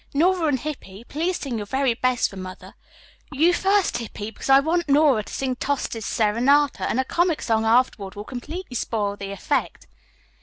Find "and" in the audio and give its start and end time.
0.47-0.59, 6.89-6.99